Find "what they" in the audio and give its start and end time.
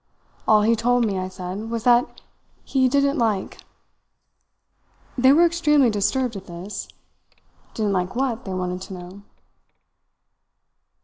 8.15-8.53